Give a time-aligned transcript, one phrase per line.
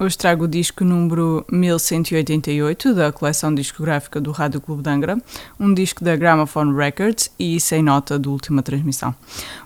[0.00, 5.18] Hoje trago o disco número 1188 da coleção discográfica do Rádio Clube de Angra,
[5.58, 9.12] um disco da Gramophone Records e sem nota de última transmissão.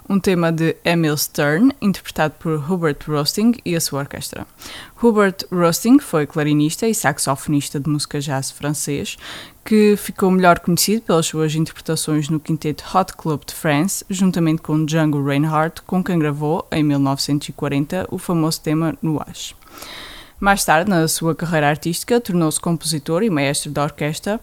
[0.08, 4.46] Um tema de Emil Stern, interpretado por Hubert Rosting e a sua orquestra.
[5.02, 9.18] Hubert Rosting foi clarinista e saxofonista de música jazz francês,
[9.62, 14.86] que ficou melhor conhecido pelas suas interpretações no quinteto Hot Club de France, juntamente com
[14.86, 19.54] Django Reinhardt, com quem gravou, em 1940, o famoso tema Nuage.
[20.42, 24.40] Mais tarde, na sua carreira artística, tornou-se compositor e maestro da orquestra,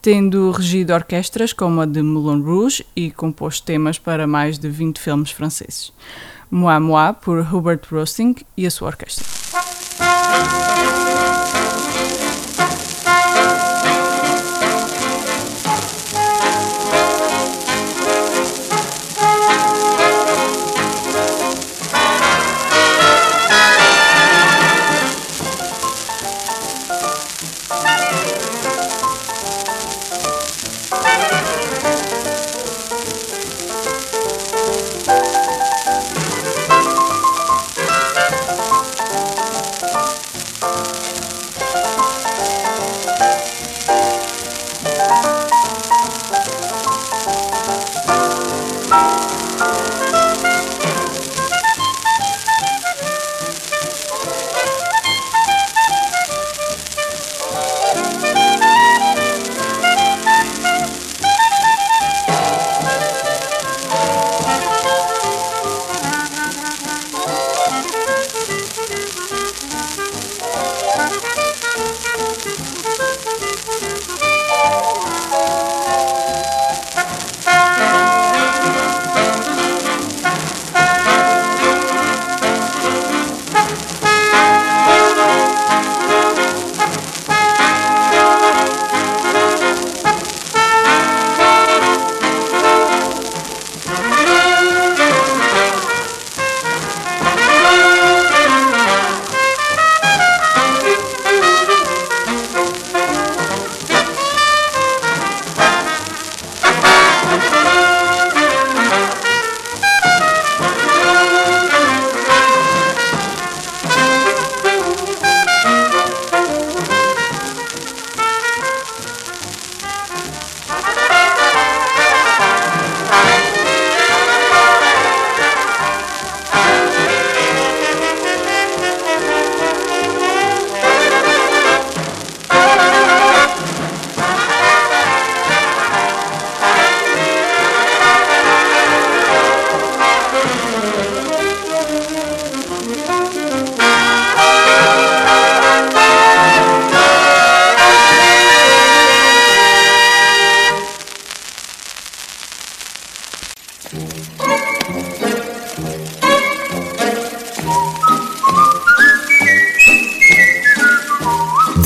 [0.00, 4.98] tendo regido orquestras como a de Moulin Rouge e composto temas para mais de 20
[4.98, 5.92] filmes franceses.
[6.50, 9.26] Moi Moi, por Hubert Rosting e a sua orquestra.
[27.68, 27.93] Bye.